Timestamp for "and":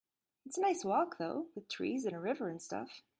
2.07-2.15, 2.49-2.59